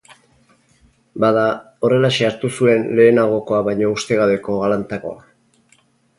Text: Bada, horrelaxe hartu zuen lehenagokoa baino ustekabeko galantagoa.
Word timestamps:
Bada, 1.23 1.43
horrelaxe 1.89 2.25
hartu 2.29 2.51
zuen 2.57 2.89
lehenagokoa 3.01 3.61
baino 3.69 3.93
ustekabeko 3.99 4.59
galantagoa. 4.65 5.81